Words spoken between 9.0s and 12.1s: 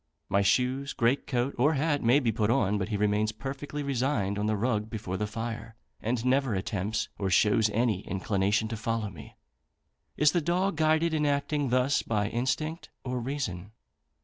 me. Is the dog guided in acting thus